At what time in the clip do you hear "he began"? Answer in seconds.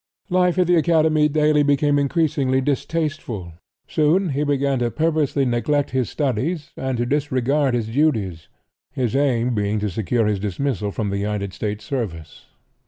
4.29-4.79